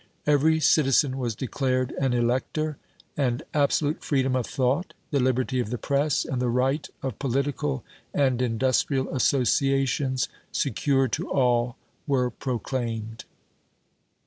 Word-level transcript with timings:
Every 0.25 0.59
citizen 0.59 1.19
was 1.19 1.35
declared 1.35 1.91
an 1.99 2.11
elector, 2.13 2.77
and 3.15 3.43
absolute 3.53 4.03
freedom 4.03 4.35
of 4.35 4.47
thought, 4.47 4.95
the 5.11 5.19
liberty 5.19 5.59
of 5.59 5.69
the 5.69 5.77
press, 5.77 6.25
and 6.25 6.41
the 6.41 6.49
right 6.49 6.89
of 7.03 7.19
political 7.19 7.83
and 8.11 8.41
industrial 8.41 9.15
associations 9.15 10.27
secured 10.51 11.11
to 11.11 11.29
all 11.29 11.77
were 12.07 12.31
proclaimed. 12.31 13.25